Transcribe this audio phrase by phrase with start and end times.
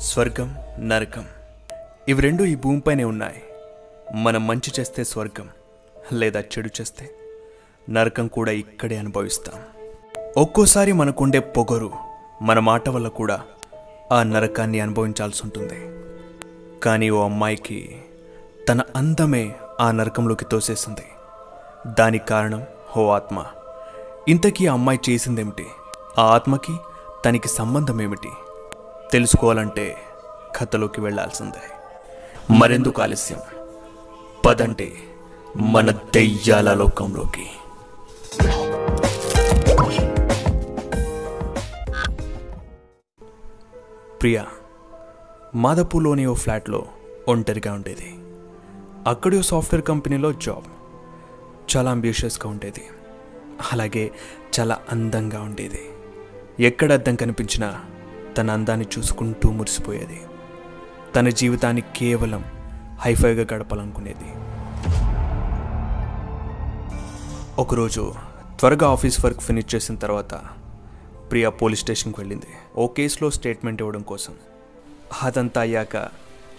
[0.00, 1.26] స్వర్గం నరకం.
[2.08, 3.42] ఇవి రెండు ఈ భూమిపైనే ఉన్నాయి.
[4.14, 5.48] మనం మంచి చేస్తే స్వర్గం
[6.12, 7.10] లేదా చెడు చేస్తే
[7.90, 9.62] నరకం కూడా ఇక్కడే అనుభవిస్తాం.
[10.36, 11.90] ఒక్కోసారి మనకుండే పొగరు
[12.42, 13.40] మన మాట వల్ల కూడా
[14.12, 15.90] ఆ నరకాన్ని అనుభవించాల్సి ఉంటుంది.
[16.80, 18.02] కానీ ఓ అమ్మాయికి
[18.68, 21.04] తన అందమే ఆ నరకంలోకి తోసేసింది.
[21.98, 23.44] దానికి కారణం ఓ ఆత్మ.
[24.28, 25.66] ఇంతకీ ఆ అమ్మాయి చేసిందేమిటి?
[26.18, 26.76] ఆ ఆత్మకి
[27.24, 28.28] తనకి సంబంధం ఏమిటి
[29.12, 29.96] తెలుసుకోవాలంటే
[30.56, 31.70] కథలోకి వెళ్ళాల్సిందే
[32.54, 33.38] మరెందుకు ఆలస్యం?
[34.46, 34.92] పదండి
[35.56, 37.46] మన దెయ్యాల లోకంలోకి.
[44.22, 44.46] ప్రియా
[45.54, 46.84] మాదపూర్లోని ఓ ఫ్లాట్లో
[47.28, 48.18] ఒంటరిగా ఉండేది.
[49.06, 50.64] అక్కడి సాఫ్ట్వేర్ కంపెనీలో జాబ్.
[51.76, 52.84] చాలా అంబిషియస్గా ఉండేది.
[53.72, 54.10] అలాగే
[54.60, 55.90] చాలా అందంగా ఉండేది.
[56.60, 57.80] ఎక్కడ అద్దం కనిపించినా
[58.36, 60.20] తన అందాన్ని చూసుకుంటూ మురిసిపోయేది.
[61.16, 62.44] తన జీవితాన్ని కేవలం
[62.98, 64.28] హైఫైగా గడపాలనుకునేది.
[67.60, 68.14] ఒకరోజు
[68.60, 70.34] త్వరగా ఆఫీస్ వర్క్ ఫినిష్ చేసిన తర్వాత
[71.30, 72.46] ప్రియా పోలీస్ స్టేషన్కి వెళ్ళింది.
[72.76, 74.34] ఓ కేసులో స్టేట్మెంట్ ఇవ్వడం కోసం.
[75.22, 75.96] అదంతా అయ్యాక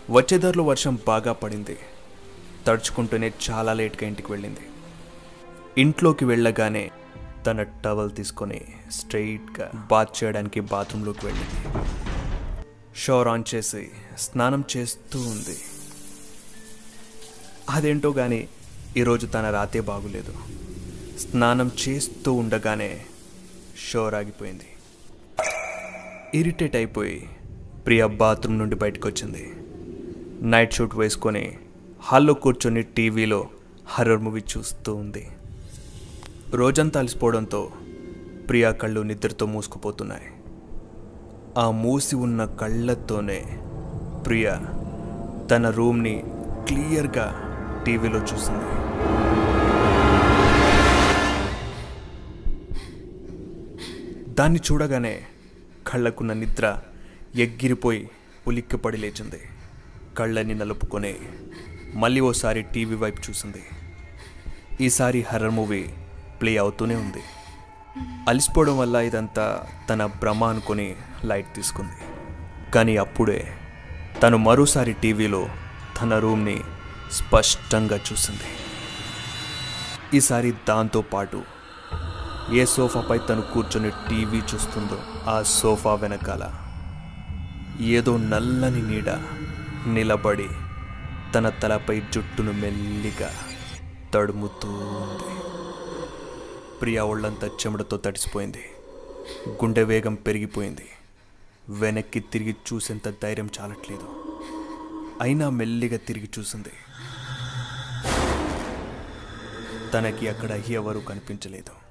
[0.10, 1.78] వచ్చేదారిలో వర్షం బాగా పడింది.
[2.68, 4.60] తడుచుకుంటూనే చాలా లేట్గా ఇంటికి వెళ్ళింది.
[5.78, 6.92] ఇంట్లోకి వెళ్ళగానే
[7.48, 8.62] తన టవల్ తీసుకొని
[8.98, 11.60] స్ట్రెయిట్గా బాత్ చేయడానికి బాత్రూంలోకి వెళ్ళింది.
[13.02, 13.84] షవర్ ఆన్ చేసి
[14.26, 15.58] స్నానం చేస్తూ ఉంది.
[17.76, 18.42] అదేంటో కానీ
[18.98, 20.34] ఈరోజు తన రాతే బాగులేదు.
[21.24, 22.92] స్నానం చేస్తూ ఉండగానే
[23.86, 24.70] షోర్ ఆగిపోయింది.
[26.40, 27.18] ఇరిటేట్ అయిపోయి
[27.86, 29.44] ప్రియ బాత్రూమ్ నుండి బయటకు వచ్చింది
[30.54, 31.46] నైట్ షూట్ వేసుకొని
[32.08, 33.40] హాల్లో కూర్చొని టీవీలో
[33.94, 35.24] హర్రర్ మూవీ చూస్తూ ఉంది.
[36.54, 37.72] రోజంతా అలసిపోవడంతో
[38.50, 40.28] ప్రియా కళ్ళు నిద్రతో మూసుకుపోతున్నాయి.
[41.58, 43.60] ఆ మూసి ఉన్న కళ్ళతోనే
[44.28, 44.60] ప్రియా
[45.52, 46.24] తన రూమ్ని
[46.68, 47.28] క్లియర్గా
[47.86, 48.68] టీవీలో చూసింది.
[54.34, 55.22] దాన్ని చూడగానే
[55.88, 56.80] కళ్ళకున్న నిద్ర
[57.36, 58.10] ఎగ్గిరిపోయి
[58.48, 59.40] ఉలిక్కిపడి లేచింది.
[60.18, 61.16] కళ్ళని నలుపుకొని
[61.96, 63.64] మళ్ళీ ఓసారి టీవీ వైపు చూసింది.
[64.82, 65.86] ఈసారి హర్రర్ మూవీ
[66.42, 67.24] ప్లే అవుతూనే ఉంది.
[68.30, 71.98] అలసిపోవడం వల్ల ఇదంతా తన భ్రమ అనుకొని లైట్ తీసుకుంది.
[72.72, 73.54] కానీ అప్పుడే
[74.24, 75.48] తను మరోసారి టీవీలో
[76.02, 76.62] తన రూమ్ని
[77.12, 78.50] స్పష్టంగా చూసింది.
[80.18, 81.44] ఈసారి దాంతో పాటు
[82.54, 85.00] ఏ సోఫాపై తను కూర్చొని టీవీ చూస్తుందో
[85.32, 86.52] ఆ సోఫా వెనకాల
[87.82, 89.10] ఏదో నల్లని నీడ
[89.88, 90.50] నిలబడి
[91.36, 93.32] తన తలపై జుట్టును మెల్లిగా
[94.14, 95.41] తడుముతూ ఉంది.
[96.82, 98.66] ప్రియా ఒళ్ళంతా చెమటతో తడిసిపోయింది.
[99.50, 100.90] గుండె వేగం పెరిగిపోయింది.
[101.70, 104.04] వెనక్కి తిరిగి చూసేంత ధైర్యం చాలట్లేదు.
[105.22, 106.70] అయినా మెల్లిగా తిరిగి చూసింది.
[109.94, 111.82] తనకి అక్కడ ఎవరూ కనిపించలేదు.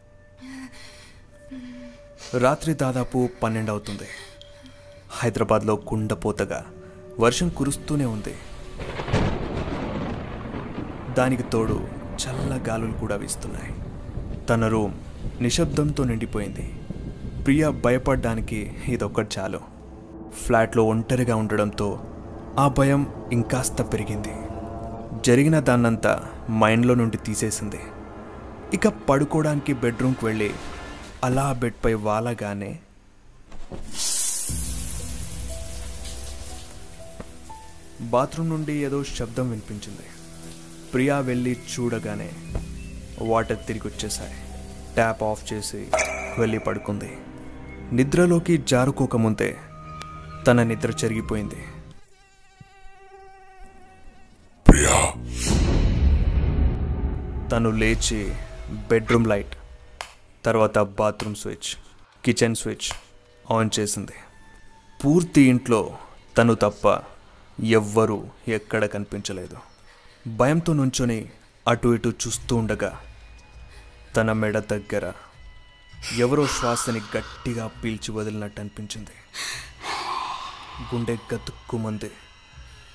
[2.39, 4.09] రాత్రి దాదాపు పన్నెండు అవుతుంది.
[5.11, 6.73] హైదరాబాద్లో కుండపోతగా
[7.21, 8.37] వర్షం కురుస్తూనే ఉంది.
[11.15, 11.89] దానికి తోడు
[12.27, 13.80] చల్ల గాలులు కూడా వీస్తున్నాయి.
[14.51, 14.95] తన రూమ్
[15.41, 16.73] నిశ్శబ్దంతో నిండిపోయింది.
[17.45, 19.61] ప్రియ భయపడడానికి ఇదొక్కటి చాలు.
[20.47, 22.05] ఫ్లాట్లో ఒంటరిగా ఉండడంతో
[22.59, 24.35] ఆ భయం ఇంకాస్త పెరిగింది.
[25.27, 27.81] జరిగిన దాన్నంతా మైండ్లో నుండి తీసేసింది.
[28.75, 30.51] ఇక పడుకోవడానికి బెడ్రూమ్కి వెళ్ళి
[31.25, 32.79] అలా బెడ్పై వాలగానే
[38.01, 40.07] బాత్రూమ్ నుండి ఏదో శబ్దం వినిపించింది.
[40.95, 42.31] ప్రియా వెళ్ళి చూడగానే
[43.21, 44.35] వాటర్ తిరిగి వచ్చేసాయి
[44.95, 45.89] ట్యాప్ ఆఫ్ చేసి
[46.39, 47.19] వెళ్ళి పడుకుంది.
[47.93, 49.57] నిద్రలోకి జారుకోకముందే
[50.47, 51.65] తన నిద్ర చెరిగిపోయింది.
[57.49, 58.35] తను లేచి
[58.71, 59.57] బెడ్రూమ్ లైట్
[60.45, 61.77] తర్వాత bathroom switch
[62.25, 62.93] kitchen switch
[63.53, 64.13] on చేసింది.
[65.05, 65.99] పూర్తి ఇంట్లో
[66.39, 67.03] తను తప్ప
[67.65, 69.57] ఎవ్వరూ ఎక్కడ కనిపించలేదు.
[70.37, 71.31] భయంతో నుంచొని
[71.69, 73.01] అటు ఇటు చూస్తూ ఉండగా
[74.17, 75.13] తన మెడ దగ్గర
[76.17, 79.11] ఎవరో శ్వాసని గట్టిగా పీల్చి వదిలినట్టు అనిపించింది.
[80.95, 82.11] గుండె గతుక్కుమంది.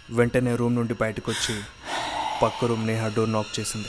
[0.10, 1.62] వెంటనే రూమ్ నుండి బయటకు వచ్చి
[2.44, 3.88] పక్క రూమ్ నేహా డోర్ నాక్ చేసింది.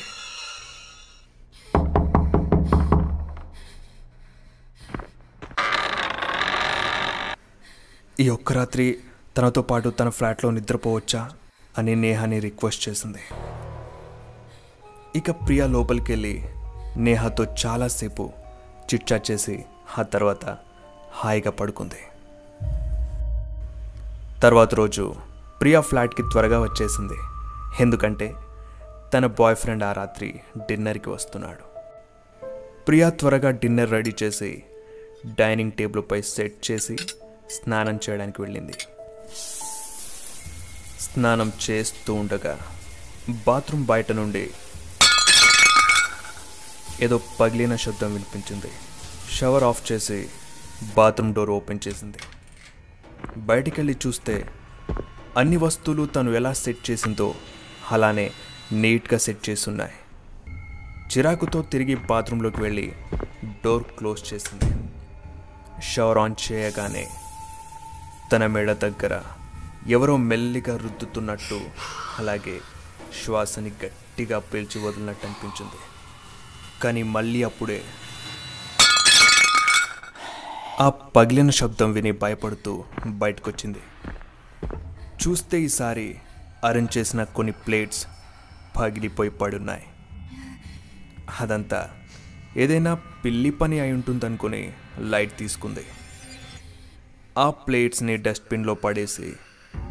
[8.21, 8.99] ఈ ఒక్క రాత్రి
[9.37, 11.31] తనతో పాటు తన ఫ్లాట్లో నిద్రపోవచ్చా
[11.79, 13.23] అని నేహాని రిక్వెస్ట్ చేసింది.
[15.19, 16.45] ఇక ప్రియా లోపలికి వెళ్ళి
[16.97, 18.33] నేహాతో చాలాసేపు
[18.95, 19.65] చిట్చాట్ చేసి
[19.99, 20.59] ఆ తర్వాత
[21.13, 22.01] హాయిగా పడుకుంది.
[24.43, 25.15] తర్వాత రోజు
[25.61, 27.15] ప్రియా ఫ్లాట్కి త్వరగా వచ్చేసింది.
[27.81, 28.35] ఎందుకంటే
[29.15, 31.67] తన బాయ్ ఫ్రెండ్ ఆ రాత్రి డిన్నర్కి వస్తున్నాడు.
[32.85, 34.63] ప్రియా త్వరగా డిన్నర్ రెడీ చేసి
[35.27, 36.97] డైనింగ్ టేబుల్పై సెట్ చేసి
[37.51, 38.75] స్నానం చేయడానికి వెళ్ళింది.
[41.01, 42.59] స్నానం చేస్తూ ఉండగా
[43.47, 44.51] బాత్రూమ్ బయట నుండి
[47.03, 48.71] ఏదో పగిలిన శబ్దం వినిపించింది.
[49.35, 50.29] షవర్ ఆఫ్ చేసి
[50.97, 52.19] బాత్రూమ్ డోర్ ఓపెన్ చేసింది.
[53.37, 54.49] బయటికి వెళ్ళి చూస్తే
[55.39, 57.35] అన్ని వస్తువులు తను ఎలా సెట్ చేసిందో
[57.93, 58.31] అలానే
[58.73, 59.95] నీట్గా సెట్ చేసి ఉన్నాయి
[61.13, 62.93] చిరాకుతో తిరిగి బాత్రూంలోకి వెళ్ళి
[63.65, 64.71] డోర్ క్లోజ్ చేసింది.
[65.83, 67.07] షవర్ ఆన్ చేయగానే
[68.33, 69.23] తన మెడ దగ్గర
[69.89, 71.61] ఎవరో మెల్లిగా రుద్దుతున్నట్టు
[72.19, 72.61] అలాగే
[73.25, 75.81] శ్వాసని గట్టిగా పీల్చి వదిలినట్టు అనిపించింది.
[76.83, 77.83] కానీ మళ్ళీ అప్పుడే
[80.81, 83.79] ఆ పగిలిన శబ్దం విని భయపడుతూ బయటకొచ్చింది.
[85.27, 86.19] చూస్తే ఈసారి
[86.65, 88.07] అరేంజ్ చేసిన కొన్ని ప్లేట్స్
[88.77, 89.83] పగిలిపోయి పడున్నాయి.
[91.41, 91.91] అదంతా
[92.57, 95.85] ఏదైనా పిల్లి పని అయి ఉంటుందనుకుని లైట్ తీసుకుంది.
[97.39, 99.33] ఆ ప్లేట్స్ని డస్ట్బిన్లో పడేసి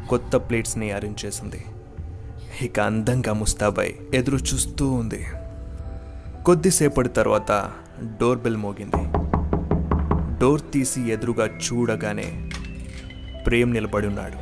[0.09, 1.65] కొత్త ప్లేట్స్ని అరేంజ్ చేసింది.
[2.61, 5.27] ఇక అందంగా ముస్తాబాయ్ ఎదురు చూస్తూ ఉంది.
[6.45, 7.71] కొద్దిసేపటి తర్వాత
[8.21, 8.99] డోర్ బెల్ మోగింది.
[10.39, 12.49] డోర్ తీసి ఎదురుగా చూడగానే
[13.47, 14.37] ప్రేమ్ నిలబడి ఉన్నాడు.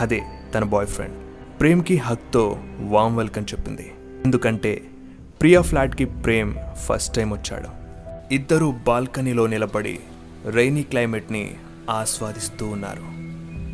[0.00, 0.22] అదే
[0.54, 1.14] తన బాయ్ ఫ్రెండ్
[1.60, 3.92] ప్రేమ్కి హక్తో వామ్ వెల్కమ్ చెప్పింది.
[4.24, 4.82] ఎందుకంటే
[5.40, 7.68] ప్రియా ఫ్లాట్కి ప్రేమ్ ఫస్ట్ టైం వచ్చాడు.
[8.34, 10.00] ఇద్దరు బాల్కనీలో నిలబడి
[10.50, 11.54] రైనీ క్లైమేట్ని
[11.90, 13.06] ఆస్వాదిస్తూ ఉన్నారు.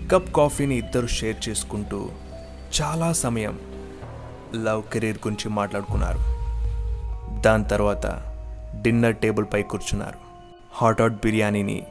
[0.08, 2.08] కప్ కాఫీని ఇద్దరు షేర్ చేసుకుంటూ
[2.82, 3.58] చాలా సమయం
[4.54, 6.35] లవ్ కెరీర్ గురించి మాట్లాడుకున్నారు.
[7.34, 8.06] దాని తర్వాత
[8.82, 10.18] డిన్నర్ టేబుల్పై కూర్చున్నారు.
[10.72, 11.86] హాట్ హాట్ బిర్యానీని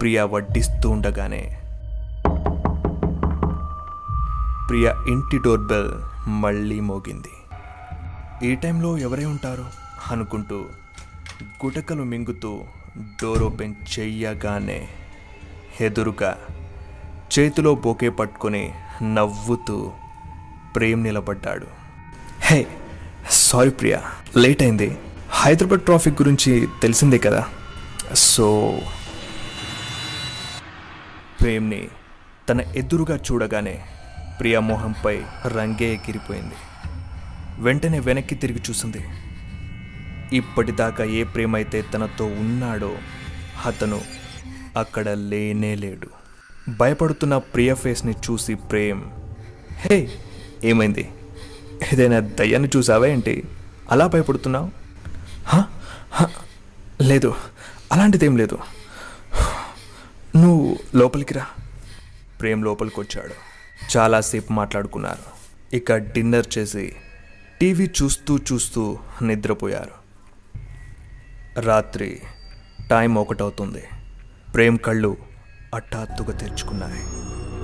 [0.00, 1.58] ప్రియా వడ్డిస్తూ ఉండగానే
[4.68, 5.92] ప్రియా ఇంటి డోర్ బెల్
[6.28, 7.32] మళ్ళీ మోగింది.
[8.48, 9.64] ఈ టైంలో ఎవరై ఉంటారు?
[10.10, 10.64] అనుకుంటూ
[11.64, 12.60] గుటకలు మింగుతూ
[13.22, 14.88] డోర్ ఓపెన్ చెయ్యగానే
[15.80, 16.36] ఎదురుగా
[17.38, 18.72] చేతిలో బొకే పట్టుకొని
[19.02, 19.92] నవ్వుతూ
[20.76, 21.66] ప్రేమ్ నిలబడ్డాడు.
[22.40, 22.66] హే
[23.46, 24.02] సారీ ప్రియా
[24.36, 24.98] లేట్ అయింది.
[25.30, 27.48] హైదరాబాద్ ట్రాఫిక్ గురించి తెలిసిందే కదా.
[28.14, 28.78] సో
[31.40, 31.88] ప్రేమ్ని
[32.48, 33.84] తన ఎదురుగా చూడగానే
[34.40, 36.54] ప్రియా మొహంపై రంగే ఎగిరిపోయింది.
[37.58, 39.04] వెంటనే వెనక్కి తిరిగి చూసింది.
[40.32, 42.94] ఇప్పటిదాకా ఏ ప్రేమైతే తనతో ఉన్నాడో
[43.66, 44.00] అతను
[44.76, 46.08] అక్కడ లేనే లేడు.
[46.68, 49.02] భయపడుతున్న ప్రియ ఫేస్ని చూసి ప్రేమ్
[49.76, 50.10] హే
[50.64, 51.08] ఏమైంది?
[51.92, 53.44] ఏదైనా దయ్యాన్ని చూసావా ఏంటి?
[53.90, 54.70] అలా భయపడుతున్నావు?
[55.46, 55.64] "హ?
[57.00, 57.34] లేదు.
[57.92, 58.58] అలాంటిదేం లేదు.
[60.36, 61.46] నువ్వు లోపలికి రా.
[62.40, 63.34] ప్రేమ్ లోపలికి వచ్చాడు
[63.96, 65.36] చాలాసేపు మాట్లాడుకున్నారు.
[65.76, 66.96] ఇక డిన్నర్ చేసి
[67.60, 70.06] టీవీ చూస్తూ చూస్తూ నిద్రపోయారు.
[71.60, 72.20] రాత్రి
[72.90, 73.82] టైం ఒకటవుతుంది.
[74.54, 75.16] ప్రేమ్ కళ్ళు
[75.74, 77.02] హఠాత్తుగా తెరుచుకున్నాయి.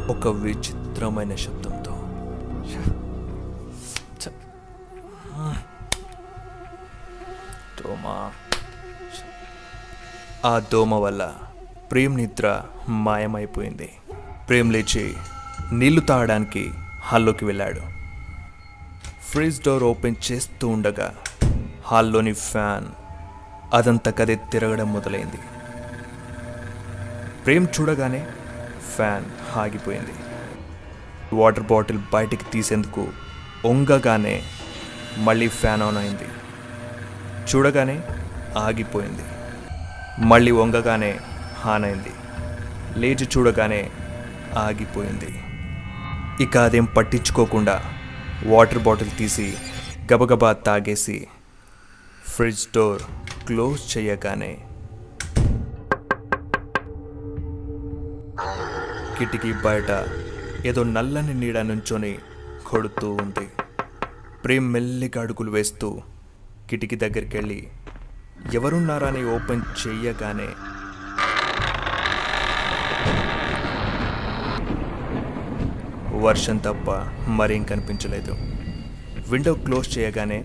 [0.06, 1.98] ఒక విచిత్రమైన శబ్దంతో.
[7.80, 8.30] దోమ.
[10.46, 11.34] ఆ దోమ వల్ల
[11.90, 13.92] ప్రేమ్ నిద్ర మాయమైపోయింది.
[14.48, 15.14] ప్రేమ్ లేచి
[15.72, 17.80] నీళ్ళు తాగడానికి హాల్లోకి వెళ్ళాడు.
[19.22, 21.14] ఫ్రిడ్జ్ డోర్ ఓపెన్ చేస్తూ ఉండగా
[21.86, 22.86] హాల్లోని ఫ్యాన్
[23.74, 25.38] అదంతకదే తిరగడం మొదలైంది.
[27.44, 28.26] ప్రేమ్ చూడగానే
[28.96, 30.12] ఫ్యాన్ ఆగిపోయింది.
[31.32, 33.08] వాటర్ బాటిల్ బయటికి తీసేందుకు
[33.64, 34.42] ఒంగగానే
[35.18, 36.28] మళ్ళీ ఫ్యాన్ ఆన్ అయింది.
[37.50, 38.00] చూడగానే
[38.56, 39.22] ఆగిపోయింది.
[40.26, 41.20] మళ్ళీ వంగగానే
[41.60, 42.12] హాన్ అయింది.
[43.00, 43.90] లేచి చూడగానే
[44.58, 45.42] ఆగిపోయింది.
[46.44, 47.82] ఇక అదేం పట్టించుకోకుండా
[48.46, 49.54] వాటర్ బాటిల్ తీసి
[50.12, 51.28] గబగబా తాగేసి
[52.24, 53.02] ఫ్రిడ్జ్ డోర్
[53.46, 54.58] క్లోజ్ చేయగానే
[59.18, 60.08] కిటికీ బయట
[60.66, 62.18] ఏదో నల్లని నీడ నుంచొని
[62.66, 63.48] కొడుతూ ఉంది.
[64.44, 66.00] ప్రేమ్ మెల్లిగా అడుగులు వేస్తూ
[66.70, 67.68] కిటికీ దగ్గరికి వెళ్ళి
[68.54, 70.48] ఎవరున్నారని ఓపెన్ చెయ్యగానే
[76.20, 76.90] వర్షం తప్ప
[77.30, 78.32] మరేం కనిపించలేదు.
[79.30, 80.38] విండో క్లోజ్ చేయగానే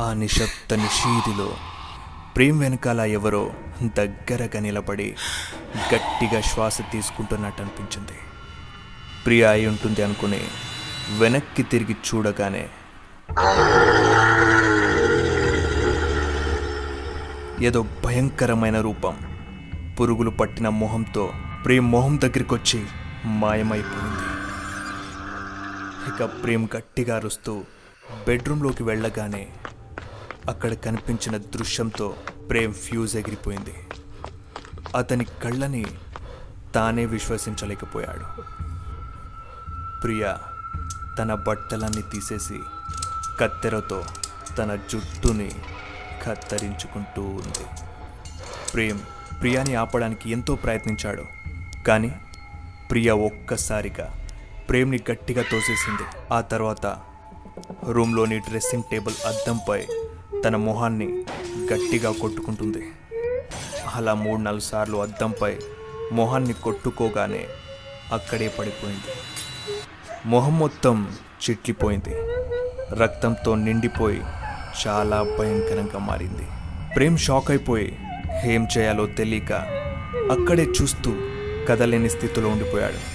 [0.00, 1.48] ఆ నిశ్శబ్ద నిషీదిలో
[2.36, 3.50] ప్రేమ్ వెనకాల ఎవరో
[3.98, 5.16] దగ్గరగా నిలబడి
[5.94, 8.18] గట్టిగా శ్వాస తీసుకుంటున్నట్టు అనిపించింది.
[9.26, 10.40] ప్రియా అయి ఉంటుంది అనుకుని
[11.10, 12.68] వెనక్కి తిరిగి చూడగానే
[17.66, 19.16] ఏదో భయంకరమైన రూపం
[20.00, 21.32] పురుగులు పట్టిన మొహంతో
[21.64, 22.86] ప్రేమ్ మొహం దగ్గరికి వచ్చి
[23.24, 24.24] మాయమైపోయింది.
[26.08, 27.64] ఇక ప్రేమ్ గట్టిగా అరుస్తూ
[28.26, 29.48] బెడ్రూమ్లోకి వెళ్ళగానే
[30.48, 32.14] అక్కడ కనిపించిన దృశ్యంతో
[32.50, 33.74] ప్రేమ్ ఫ్యూజ్ ఎగిరిపోయింది.
[34.96, 35.86] అతని కళ్ళని
[36.74, 38.42] తానే విశ్వసించలేకపోయాడు.
[40.02, 40.38] ప్రియా
[41.18, 42.60] తన బట్టలన్నీ తీసేసి
[43.40, 44.04] కత్తెరతో
[44.58, 45.50] తన జుట్టుని
[46.26, 47.66] కత్తిరించుకుంటూ ఉంది.
[48.74, 48.98] ప్రేమ్
[49.40, 51.24] ప్రియాని ఆపడానికి ఎంతో ప్రయత్నించాడు.
[51.86, 52.14] కానీ
[52.90, 54.28] ప్రియ ఒక్కసారిగా
[54.68, 56.34] ప్రేమ్ని గట్టిగా తోసేసింది.
[56.34, 56.86] ఆ తర్వాత
[57.90, 59.86] రూమ్లోని డ్రెస్సింగ్ టేబుల్ అద్దంపై
[60.44, 61.24] తన మొహాన్ని
[61.72, 62.92] గట్టిగా కొట్టుకుంటుంది.
[63.94, 65.56] అలా మూడు నాలుగు సార్లు అద్దంపై
[66.12, 67.46] మొహాన్ని కొట్టుకోగానే
[68.12, 69.14] అక్కడే పడిపోయింది.
[70.26, 72.14] మొహం మొత్తం చిట్లిపోయింది
[73.02, 74.22] రక్తంతో నిండిపోయి
[74.86, 76.46] చాలా భయంకరంగా మారింది.
[76.96, 77.98] ప్రేమ్ షాక్ అయిపోయి
[78.44, 79.52] ఏం చేయాలో తెలియక
[80.30, 81.14] అక్కడే చూస్తూ
[81.68, 83.14] కదలేని స్థితిలో ఉండిపోయాడు.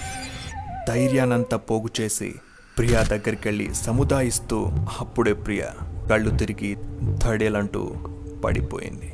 [0.87, 2.35] ధైర్యానంతా పోగు చేసి
[2.77, 5.63] ప్రియా దగ్గరికి వెళ్ళి సముదాయిస్తూ అప్పుడే ప్రియ
[6.09, 6.77] కళ్ళు తిరిగి
[7.17, 7.95] ధడేలంటూ
[8.45, 9.13] పడిపోయింది.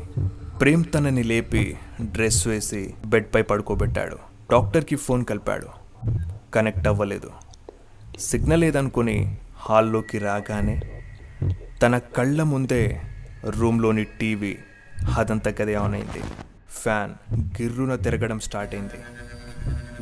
[0.59, 4.17] ప్రేమ్ తనని లేపి డ్రెస్ వేసి బెడ్పై పడుకోబెట్టాడు.
[4.51, 5.67] డాక్టర్కి ఫోన్ కలిపాడు.
[6.53, 7.31] కనెక్ట్ అవ్వలేదు.
[8.19, 11.03] సిగ్నల్ లేదనుకుని హాల్లోకి రాగానే
[11.81, 13.01] తన కళ్ళ ముందే
[13.45, 14.57] రూమ్లోని టీవీ
[15.17, 16.24] అదంతా గదే ఆన్ అయింది.
[16.69, 19.00] ఫ్యాన్ గిర్రున తిరగడం స్టార్ట్ అయింది.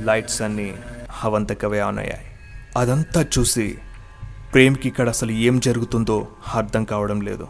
[0.06, 0.74] లైట్స్ అన్నీ
[1.12, 2.26] హవంతకవే ఆన్ అయ్యాయి.
[2.78, 3.78] అదంతా చూసి
[4.54, 7.48] ప్రేమ్కి ఇక్కడ అసలు ఏం జరుగుతుందో అర్థం కావడం లేదు.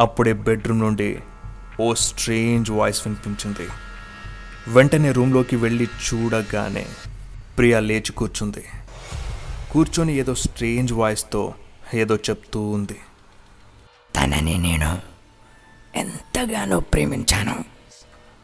[0.00, 1.18] అప్పుడే బెడ్రూమ్ నుండి
[1.80, 3.68] ఓ స్ట్రేంజ్ వాయిస్ వినిపించింది.
[4.68, 6.86] వెంటనే రూమ్లోకి వెళ్ళి చూడగానే
[7.58, 8.64] ప్రియా లేచి కూర్చుంది.
[9.74, 11.54] కూర్చొని ఏదో స్ట్రేంజ్ వాయిస్తో
[11.94, 13.00] ఏదో చెప్తూ ఉంది.
[14.16, 15.02] తనని నేను
[15.94, 17.64] ఎంతగానో ప్రేమించాను.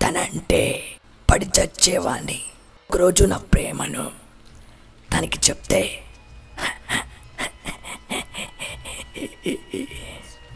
[0.03, 0.85] తనంటే
[1.31, 2.43] పడి చచ్చేవాణ్ణి.
[2.91, 4.11] ఒకరోజు నా ప్రేమను
[5.13, 6.05] తనకి చెప్తే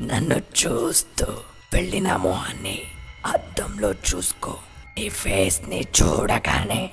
[0.00, 1.26] నన్ను చూస్తూ
[1.73, 2.83] వెళ్ళిన మొహాన్ని
[3.26, 4.57] అద్దంలో చూసుకో.
[4.99, 6.90] ఈ ఫేస్ని చూడగానే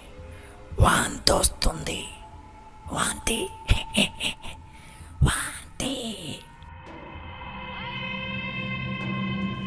[0.80, 2.06] వాంతొస్తుంది.
[2.92, 3.50] వాంతి.
[5.24, 6.36] వాంతి.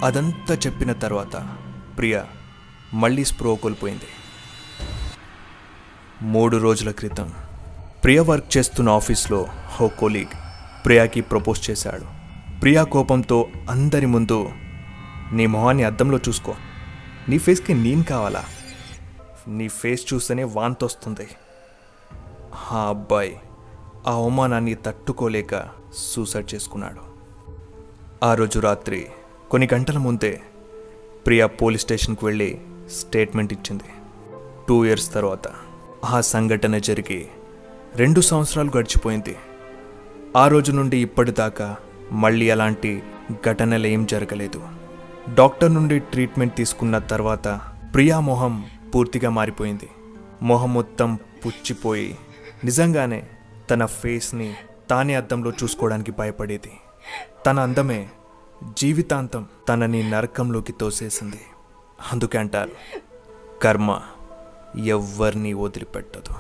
[0.04, 1.56] అదంతా చెప్పిన తర్వాత
[1.98, 2.22] ప్రియ
[2.94, 4.04] మళ్ళీ స్ప్రో కోల్పోయింది.
[6.22, 7.32] మూడు రోజుల క్రితం
[8.04, 9.46] ప్రియ వర్క్ చేస్తున్న ఆఫీస్లో
[9.80, 10.36] ఓ కొలీగ్
[10.84, 12.04] ప్రియాకి ప్రపోజ్ చేశాడు.
[12.60, 14.52] ప్రియా కోపంతో అందరి ముందు
[15.32, 16.54] నీ మొహాన్ని అద్దంలో చూసుకో.
[17.28, 18.44] నీ ఫేస్కి నేను కావాలా?
[19.48, 21.28] నీ ఫేస్ చూస్తేనే వాంతొస్తుంది.
[22.72, 23.40] ఆ అబ్బాయి
[24.06, 27.14] ఆ అవమానాన్ని తట్టుకోలేక సూసైడ్ చేసుకున్నాడు.
[28.24, 29.06] ఆ రోజు రాత్రి
[29.50, 30.40] కొన్ని గంటల ముందే
[31.26, 33.84] ప్రియా పోలీస్ స్టేషన్కి వెళ్ళి స్టేట్మెంట్ ఇచ్చింది.
[34.68, 35.48] టూ ఇయర్స్ తర్వాత
[36.04, 37.26] ఆ సంఘటన జరిగి
[37.96, 39.36] రెండు సంవత్సరాలు గడిచిపోయింది.
[40.36, 41.76] ఆ రోజు నుండి ఇప్పటిదాకా
[42.12, 43.02] మళ్ళీ అలాంటి
[43.50, 44.62] ఘటనలు ఏం జరగలేదు.
[45.34, 47.60] డాక్టర్ నుండి ట్రీట్మెంట్ తీసుకున్న తర్వాత
[47.94, 49.88] ప్రియా మొహం పూర్తిగా మారిపోయింది.
[50.42, 52.18] మొహం మొత్తం పుచ్చిపోయి
[52.64, 53.30] నిజంగానే
[53.70, 54.54] తన ఫేస్ని
[54.90, 56.72] తానే అద్దంలో చూసుకోవడానికి భయపడేది.
[57.46, 58.08] తన అందమే
[58.78, 61.40] జీవితాంతం తనని నరకంలోకి తోసేసింది.
[62.12, 62.70] అందుకే అంటారు
[63.62, 64.02] కర్మ
[64.84, 66.34] ఎవ్వరిని వదిలిపెట్టదు.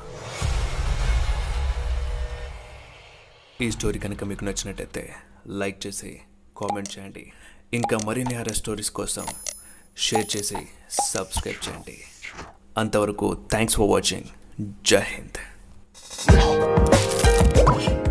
[3.60, 5.12] ఈ స్టోరీ కనుక మీకు నచ్చినట్టయితే
[5.46, 6.20] లైక్ చేసి
[6.56, 7.32] కామెంట్ చేయండి.
[7.72, 9.24] ఇంకా మరిన్ని హర స్టోరీస్ కోసం
[9.96, 10.56] షేర్ చేసి
[10.90, 11.98] సబ్స్క్రైబ్ చేయండి.
[12.78, 14.24] అంతవరకు థ్యాంక్స్ ఫర్ వాచింగ్.
[14.86, 15.53] జై హింద్.
[16.28, 18.03] 你好